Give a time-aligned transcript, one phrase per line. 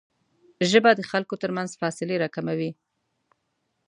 [0.69, 2.71] ژبه د خلکو ترمنځ فاصلې راکموي